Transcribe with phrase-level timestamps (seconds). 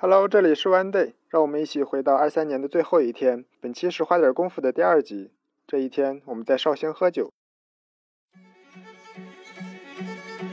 [0.00, 3.44] Hello，这里是 One Day，让我们一起回到二三年的最后一天。
[3.60, 5.32] 本期是花点功夫的第二集。
[5.66, 7.32] 这一天，我们在绍兴喝酒。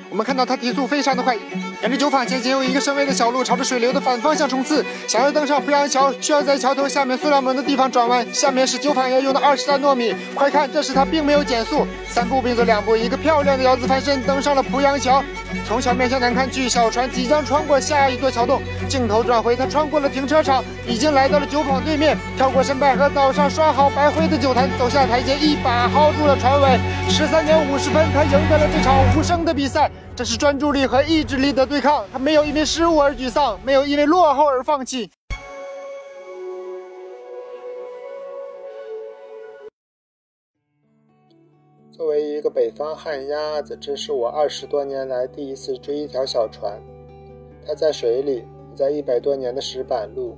[0.10, 1.38] 我们看到他提速非常的快，
[1.82, 4.84] 沿着酒坊前仅有一个深微的小路，朝着水流的反方向冲刺。
[5.08, 8.26] 想要登上濮阳桥，需要在桥头下面塑料门的地方转弯。
[8.34, 10.16] 下面是酒坊要用的二十担糯米。
[10.34, 15.24] 快看，这时他并没有减速，三步并作两步，一个漂亮的腰子翻身，登上了濮阳桥。
[15.68, 18.62] 从桥面向南看去，小船即将穿过下一座桥洞。
[18.88, 26.80] 镜头转回，他穿过了停车场，已经来到了酒坊对面，跳过申拜和早上刷好白灰的酒坛，走下台阶，一把薅住了船尾。
[27.10, 29.92] 十三点五十分，他赢得了这场无声的比赛。
[30.16, 35.10] 这是专注力和意志力的对抗，他没有因为失误而沮丧，没有因为落后而放弃。
[41.92, 46.80] 作为一个北方旱鸭子，这是我二十多年来第一次追一条小船。
[47.66, 48.44] 它在水里，
[48.76, 50.38] 在一百多年的石板路。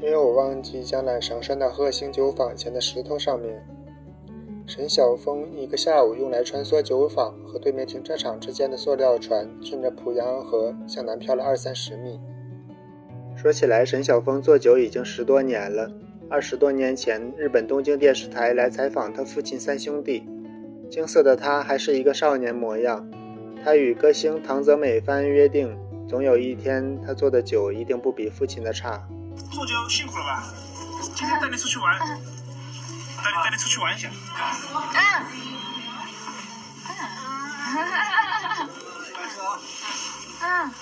[0.00, 3.64] 因为我忘记将缆绳拴到鹤兴酒坊前的石头上面。
[4.66, 12.18] 沈晓峰一个下午用来穿梭酒坊和对面停车场之间的塑料船，顺着濮阳河向南漂了二三十米。
[13.36, 15.90] 说起来，沈晓峰做酒已经十多年了。
[16.30, 20.26] 二十多年前，日本东京电视台来采访他父亲三兄弟，
[20.90, 23.06] 青涩的他还是一个少年模样。
[23.62, 25.76] 他与歌星唐泽美帆约定，
[26.08, 29.06] 总有一天他做的酒一定不比父亲的差。
[29.52, 30.54] 做酒辛苦了吧？
[31.14, 32.33] 今天带你出去玩。
[33.24, 34.06] 带你带你出去玩一下。
[34.08, 34.12] 嗯。
[40.42, 40.74] うん。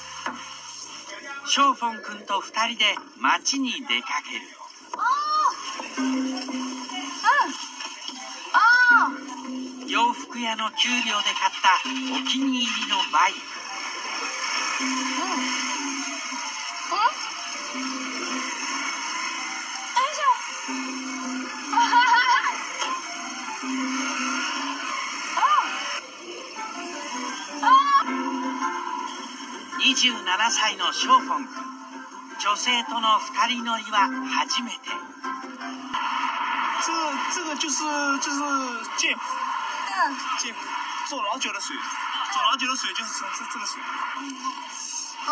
[1.47, 2.85] ショーフォン君と二人で
[3.19, 4.47] 街に出かける。
[5.98, 6.43] うん
[9.89, 13.39] 洋服屋の給料で買ったお気に入りのバイク。
[14.81, 15.62] うん
[30.23, 31.53] 27歳のショーフォン君
[32.39, 34.79] 女性との二人乗りは初めて
[36.81, 36.93] 这
[37.35, 37.83] 这个就是
[38.21, 38.39] 就是
[38.97, 39.21] 剑湖，
[39.91, 40.61] 嗯，剑湖
[41.09, 43.83] 做老酒的水，做老酒的水就是这这个水。
[45.27, 45.31] 哦，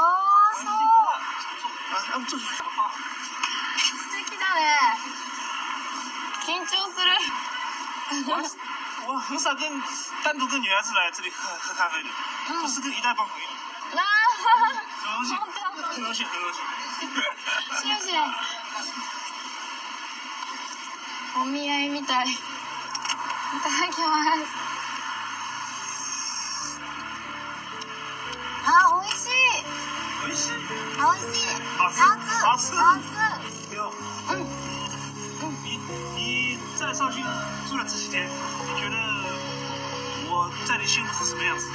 [0.58, 0.68] そう。
[1.90, 2.36] 啊，那么这。
[2.36, 2.42] 素
[4.24, 4.98] 敵だね。
[6.46, 7.14] 緊張する。
[9.06, 9.82] 我很少跟
[10.22, 12.08] 单独跟女孩子来这里喝喝咖啡的，
[12.62, 13.46] 都是跟一大帮朋友。
[14.40, 16.58] 很荣幸，很荣幸，很荣幸。
[17.82, 18.08] 谢谢。
[21.36, 21.88] お見合い。
[21.88, 22.28] みたい。
[22.28, 22.36] い。
[23.62, 24.48] ただきます。
[28.66, 28.68] あ、
[29.00, 29.30] 美味しい。
[30.24, 30.50] 美味しい。
[30.96, 31.52] 美味しい。
[31.78, 31.96] 好吃。
[32.00, 32.72] 好吃。
[32.74, 33.02] 好吃。
[33.74, 33.78] 有。
[34.30, 34.32] 嗯。
[35.62, 35.66] 你
[36.14, 37.24] 你在绍兴
[37.68, 38.96] 住了这几天，你觉得
[40.28, 41.70] 我在你心里是什么样子？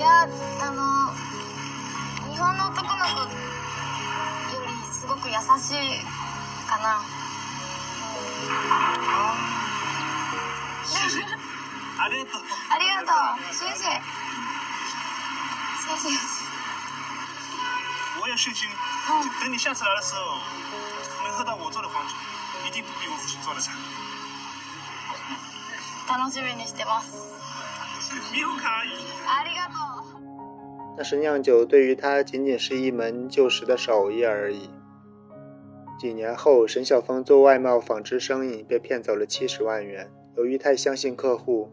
[0.00, 1.12] いやあの
[2.32, 6.00] 日本の男の子よりすごく優しい
[6.66, 7.04] かな。
[12.00, 12.40] ありがとう。
[12.72, 14.00] ありがとう，谢谢，
[15.84, 16.08] 谢谢。
[18.22, 18.70] 我有信心，
[19.42, 20.40] 等你下次来的时候，
[21.24, 22.14] 能喝到我做的黄酒，
[22.66, 23.70] 一定不比我父亲做的差。
[26.08, 27.28] 楽しみにしてます。
[29.28, 29.79] ありがとう。
[31.00, 34.68] 但是酿酒对于他仅仅是一门旧时的手艺而已。
[35.98, 40.10] 几年后，沈晓峰做外贸纺织生意被骗走了七十万元。
[40.36, 41.70] 由于太相信客户，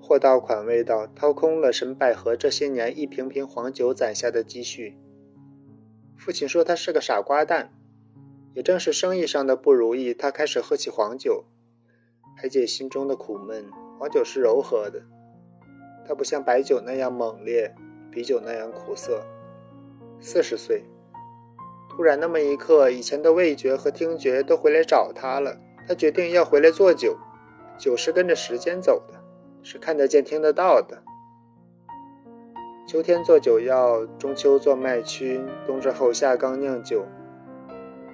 [0.00, 4.96] 货到款未到，掏空了沈百合这些年一瓶瓶黄酒攒下的积蓄。
[6.16, 7.72] 父亲说他是个傻瓜蛋。
[8.54, 11.44] 也正是生意上的不如意，他开始喝起黄酒，
[12.36, 13.68] 排解心中的苦闷。
[13.98, 15.02] 黄酒是柔和的，
[16.06, 17.74] 它不像白酒那样猛烈。
[18.14, 19.20] 啤酒那样苦涩。
[20.20, 20.84] 四十岁，
[21.90, 25.56] 突然那么一刻，以前的味觉和听觉都回来找他了。
[25.88, 27.18] 他决定要回来做酒。
[27.76, 29.14] 酒是跟着时间走的，
[29.64, 31.02] 是看得见、听得到的。
[32.86, 37.04] 秋天做酒药，中秋做麦曲，冬至后下缸酿酒。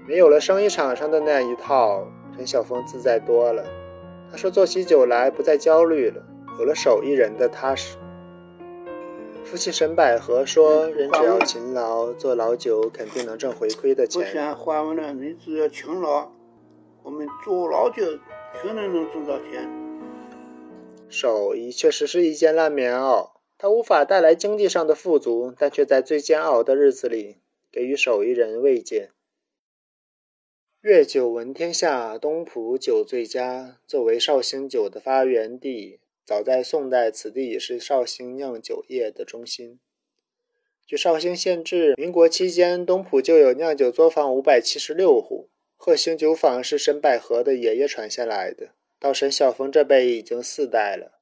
[0.09, 3.65] 没有了生意场上的那一套，陈晓峰自在多了。
[4.31, 6.23] 他说做起酒来不再焦虑了，
[6.59, 7.99] 有了手艺人的踏实。
[9.51, 16.31] 父亲沈百合说：“人只要勤劳，做老酒肯定能挣回馈的钱。”我想话问了，人只要勤劳，
[17.03, 18.05] 我们做老酒
[18.63, 19.69] 肯定能挣到钱。
[21.09, 27.39] 手艺确实是一件烂棉袄，它无法带来经济上的富足，但却在最煎熬的日子里
[27.73, 29.11] 给予手艺人慰藉。
[30.83, 33.79] 粤酒闻天下，东浦酒最佳。
[33.89, 39.81] 作为绍兴酒的发源地，早在宋代，此地已是绍兴酿酒业的中心。
[40.87, 45.51] 据绍兴县志，民国期间，东浦就有酿酒作坊五百七十六户。
[45.77, 51.21] 鹤兴酒坊是沈百合的爷爷传下来的，到沈晓峰这辈已经四代了。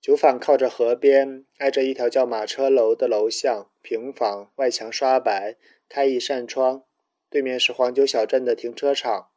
[0.00, 5.56] 酒坊靠着河边，挨着一条叫马车楼的楼巷，平房，外墙刷白，
[5.88, 6.84] 开一扇窗。
[7.28, 9.30] 对面是黄酒小镇的停车场，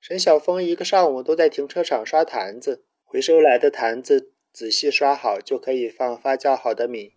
[0.00, 7.12] 沈晓峰一个上午都在停车场刷坛子，回收来的坛子仔细刷好就可以放发酵好的米。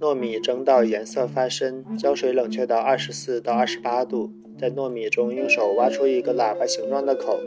[0.00, 7.38] 糯米蒸到颜色发深，浇水冷却到二十四到二十八度，在糯米中用手挖出一个喇叭形状的口，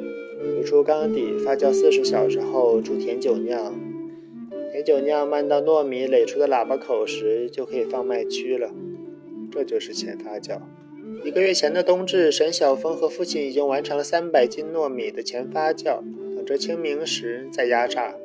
[0.42, 3.78] 流出缸底，发酵四十小时后煮甜酒酿。
[4.72, 8.72] 甜酒酿慢到糯米垒出的喇叭口时，就可以放麦曲了。
[9.52, 10.62] 这就是前发酵。
[11.26, 16.00] 一个月前的冬至，沈晓峰和父亲已经完成了三百斤糯米的前发酵，
[16.50, 18.16] 着清明时再压榨。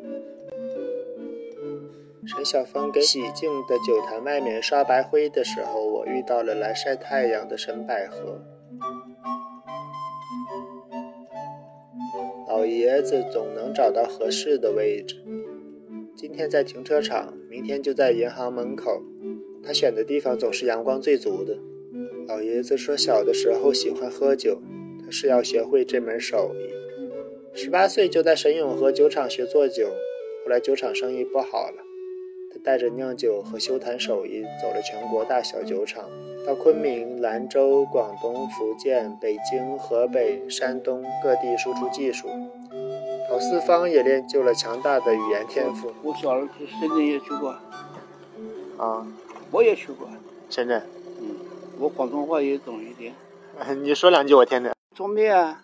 [2.25, 8.41] 沈晓峰给洗净的酒坛外面刷白灰的时候，我遇到了来晒太阳的沈百合。
[12.49, 15.23] 老爷子总能找到合适的位置，
[16.17, 19.03] 今天在停车场，明天就在银行门口，
[19.63, 21.59] 他选的地方总是阳光最足的。
[22.27, 24.63] 老爷子说，小的时候喜欢喝酒，
[25.05, 26.74] 他是要学会这门手艺。
[27.57, 29.87] 十八岁就在沈永和酒厂学做酒，
[30.45, 31.85] 后来酒厂生意不好了，
[32.53, 36.11] 他带着酿酒和修坛手艺走了全国大小酒厂，
[36.45, 42.29] 到昆明、兰州、广东、福建、北京、河北、山东各地输出技术，
[43.29, 45.93] 跑四方也练就了强大的语言天赋。
[46.03, 46.51] 我小儿子
[46.81, 47.57] 深圳也去过，
[48.79, 49.07] 啊，
[49.53, 50.09] 我也去过
[50.51, 50.83] 深圳。
[51.21, 51.37] 嗯
[51.79, 53.15] 我广东话也懂一点，
[53.83, 54.73] 你说两句我听听。
[54.95, 55.63] 做面啊？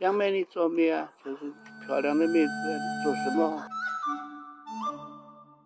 [0.00, 1.12] 杨梅你做咩啊？
[1.24, 1.38] 就是
[1.84, 2.52] 漂亮的妹子，
[3.02, 3.66] 做什么？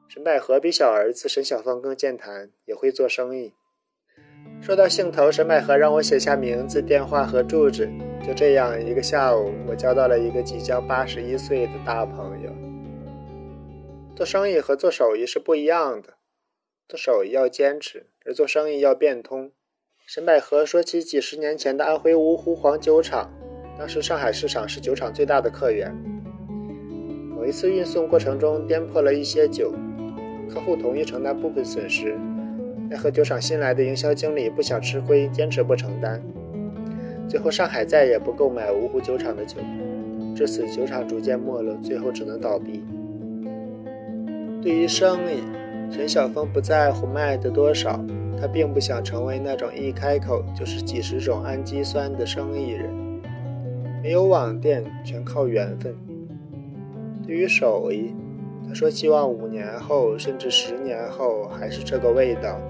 [0.09, 3.53] 沈百合比小儿子沈小芳更健谈，也会做生意。
[4.63, 7.91] 说到兴头，沈百合让我写下名字、电话和住址。
[8.27, 12.51] 就这样，一个下午，我交到了一个即将八十一岁的大朋友。
[14.17, 16.15] 做生意和做手艺是不一样的，
[16.89, 19.53] 做手艺要坚持，而做生意要变通。
[20.07, 23.31] 沈百合说起几十年前的安徽芜湖黄酒厂，
[23.83, 25.93] 当时上海市场是酒厂最大的客源。
[27.35, 29.75] 某一次运送过程中颠破了一些酒，
[30.49, 32.17] 客户同意承担部分损失，
[32.89, 36.23] 奈何酒厂新来的营销经理不想吃亏，坚持不承担。
[37.29, 39.57] 最后上海再也不购买芜湖酒厂的酒，
[40.33, 42.85] 至此酒厂逐渐没落，最后只能倒闭。
[44.63, 45.43] 对于生意，
[45.91, 47.99] 陈晓峰不在乎卖的多少。
[48.41, 53.12] 他并不想成为那种一开口就是几十种氨基酸的生意人，
[54.03, 55.95] 没有网店，全靠缘分。
[57.25, 58.13] 对于手艺，
[58.67, 62.61] 他说希望五年后甚至十年后还是这个味道。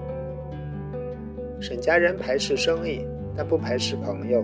[1.59, 3.03] 沈家人排斥生意，
[3.35, 4.43] 但不排斥朋友。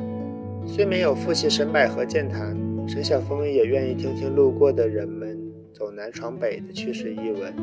[0.65, 2.57] 虽没有父亲沈百合健谈，
[2.88, 5.39] 沈晓峰也愿意听听路过的人们
[5.71, 7.53] 走南闯北的趣事一闻。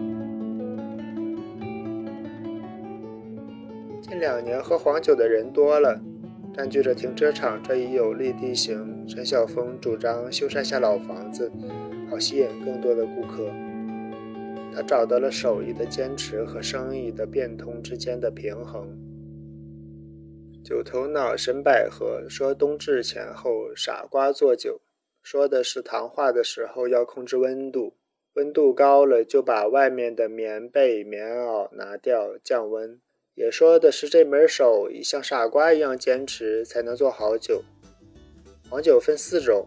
[4.01, 6.01] 近两年喝黄酒的人多了，
[6.57, 9.07] 占据着停车场这一有利地形。
[9.07, 11.53] 陈晓峰主张修缮下老房子，
[12.09, 13.51] 好吸引更多的顾客。
[14.75, 18.89] 他找到了手艺的坚持和生意的变通之间的平衡。
[20.65, 24.81] 九头脑沈百合说：“冬至前后，傻瓜做酒，
[25.23, 27.93] 说的是糖化的时候要控制温度，
[28.33, 32.99] 温度高了就把外面的棉被、棉袄拿掉，降温。”
[33.37, 37.63] 也说的是这门手艺像傻瓜一样坚持才能做好酒。
[38.71, 39.67] 黄酒分四种：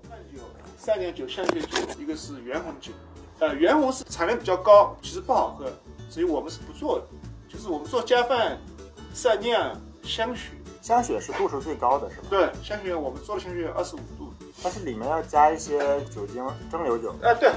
[0.75, 2.91] 三年酒、香槟酒，一个是原红酒。
[3.37, 5.71] 呃，原红是产量比较高，其实不好喝，
[6.09, 7.05] 所以我们是不做的。
[7.47, 8.57] 就是我们做加饭、
[9.13, 10.49] 散酿、香雪。
[10.81, 12.27] 香雪是度数最高的，是吧？
[12.27, 14.33] 对，香雪我们做的香雪二十五度，
[14.63, 17.11] 但是里面要加一些酒精蒸馏酒。
[17.21, 17.51] 啊，对，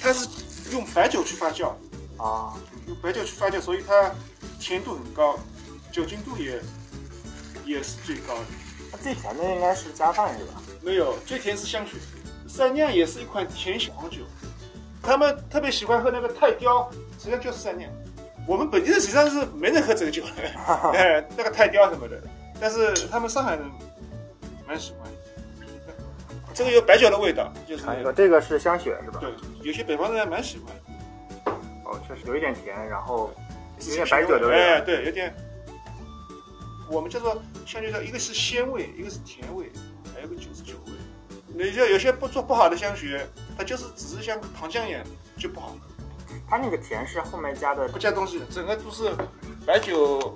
[0.00, 0.28] 它是
[0.72, 1.72] 用白酒去发酵。
[2.16, 2.54] 啊，
[2.86, 4.14] 用白酒去发酵，所以它。
[4.58, 5.38] 甜度很高，
[5.92, 6.60] 酒精度也
[7.64, 8.44] 也是最高的。
[8.90, 10.54] 它最甜的应该是加饭是吧？
[10.82, 11.96] 没有，最甜是香雪。
[12.48, 14.18] 三酿也是一款甜型黄酒，
[15.02, 17.90] 他们特别喜欢喝那个泰雕，实际上就是三酿。
[18.46, 20.42] 我们本地人实际上是没人喝这个酒的，
[20.96, 22.18] 哎，那个泰雕什么的。
[22.58, 23.64] 但是他们上海人
[24.66, 25.10] 蛮喜欢。
[26.54, 27.84] 这个有白酒的味道，就是。
[28.16, 29.20] 这个是香雪是吧？
[29.20, 29.30] 对，
[29.62, 30.74] 有些北方人蛮喜欢。
[31.84, 32.22] 哦，确实。
[32.26, 33.30] 有一点甜，然后
[33.86, 34.86] 有点白酒的味哎，道。
[34.86, 35.34] 对，有点。
[36.90, 39.70] 我们叫做香薰的，一个是鲜味，一个是甜味，
[40.14, 40.92] 还有个就是酒味。
[41.54, 43.20] 那些有些不做不好的香薰，
[43.56, 45.04] 它就是只是像糖浆一样，
[45.36, 49.12] 就不好喝，它那个甜是后面加的不加东西的，整个都是
[49.66, 50.34] 白酒，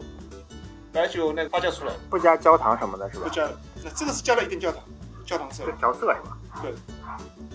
[0.92, 3.24] 白酒那个发酵出来的，不加焦糖什么的，是吧？
[3.24, 3.48] 不加。
[3.82, 4.82] 那这个是加了一点焦糖，
[5.24, 6.36] 焦糖色是，调色是吧？
[6.62, 6.78] 但是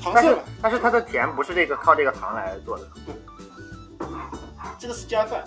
[0.01, 0.43] 糖色嘛。
[0.59, 2.89] 但是它的甜不是这个靠这个糖来做的。
[3.05, 3.13] 对
[4.79, 5.43] 这个是加饭。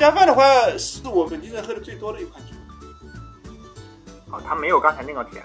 [0.00, 0.42] 加饭的话，
[0.78, 2.54] 是我本地人喝的最多的一款酒。
[4.30, 5.44] 哦，它没有刚才那个甜。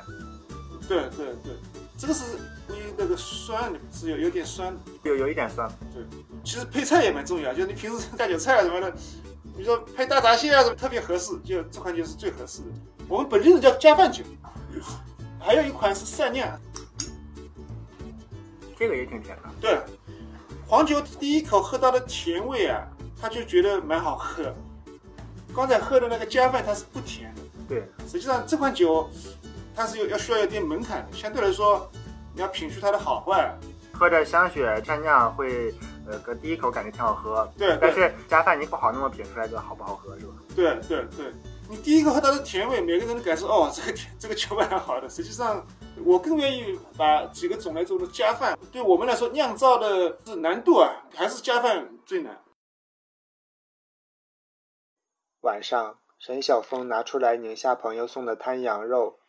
[0.88, 1.57] 对对对，
[1.97, 4.79] 这个是关于那个酸的，是有有点酸的。
[5.03, 6.05] 有有一点酸，对
[6.41, 8.89] 其实配菜也蛮重要，就是你平时下酒菜啊什么的，
[9.57, 12.67] 比如说配大闸蟹啊什么特别合适，就这款酒是最合适的。
[13.09, 14.24] 我们本地人叫加饭酒，
[15.38, 16.57] 还有一款是善酿，
[18.79, 19.50] 这个也挺甜的。
[19.59, 19.77] 对，
[20.65, 22.88] 黄酒第一口喝到的甜味啊，
[23.25, 24.53] 他就觉得蛮好喝。
[25.55, 29.10] 刚才喝的那个加饭它是不甜的，对，实际上这款酒
[29.75, 31.89] 它是有要需要一点门槛的，相对来说
[32.36, 33.58] 你要品出它的好坏，
[33.91, 35.74] 喝着香雪蘸酱会，
[36.08, 40.34] 呃，搁第一口感觉挺好喝，对对但是加饭你不好那么品出来这好不好喝是吧？
[40.55, 41.34] 对对对，
[41.67, 45.10] 你第一个喝到的甜味，每个人的感受哦，这个甜这个酒蛮好的。
[45.10, 45.65] 实际上，
[46.03, 48.55] 我更愿意把几个种类做的加饭。
[48.72, 52.39] 对我们来说，酿造的是难度啊，还是加饭最难。
[55.46, 59.20] 晚上，沈晓峰拿出来宁夏朋友送的摊羊肉，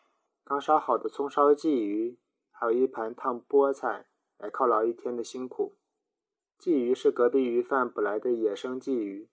[0.43, 2.17] 刚烧好的葱烧鲫鱼，
[2.49, 4.07] 还有一盘烫菠菜，
[4.39, 5.75] 来犒劳一天的辛苦。
[6.59, 9.29] 鲫鱼是隔壁鱼贩捕来的野生鲫鱼，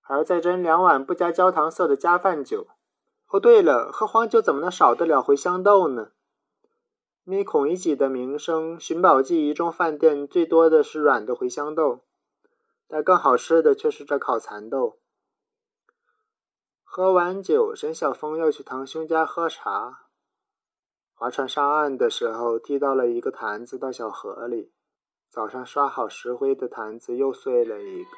[0.00, 2.66] 还要再斟两碗不加焦糖色的加饭酒。
[3.28, 6.10] 哦，对了，喝黄酒怎么能少得了茴香豆呢？
[7.22, 12.00] 因为孔乙己的名声，寻宝记一众饭店最多的是软的茴香豆，
[12.88, 14.98] 但更好吃的却是这烤蚕豆。
[16.92, 20.06] 喝完酒，沈晓峰要去堂兄家喝茶。
[21.14, 24.72] 划船上岸的时候，踢到了一个坛子到小河里，
[25.28, 28.10] 早上刷好石灰的坛子又碎了一个。